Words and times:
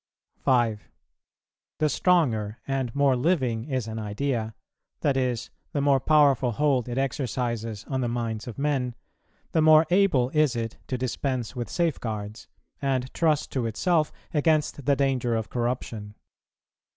5. 0.39 0.89
The 1.77 1.87
stronger 1.87 2.57
and 2.67 2.95
more 2.95 3.15
living 3.15 3.65
is 3.65 3.87
an 3.87 3.99
idea, 3.99 4.55
that 5.01 5.15
is, 5.15 5.51
the 5.73 5.79
more 5.81 5.99
powerful 5.99 6.53
hold 6.53 6.89
it 6.89 6.97
exercises 6.97 7.85
on 7.87 8.01
the 8.01 8.07
minds 8.07 8.47
of 8.47 8.57
men, 8.57 8.95
the 9.51 9.61
more 9.61 9.85
able 9.91 10.29
is 10.31 10.55
it 10.55 10.79
to 10.87 10.97
dispense 10.97 11.55
with 11.55 11.69
safeguards, 11.69 12.47
and 12.81 13.13
trust 13.13 13.51
to 13.51 13.67
itself 13.67 14.11
against 14.33 14.87
the 14.87 14.95
danger 14.95 15.35
of 15.35 15.51
corruption. 15.51 16.15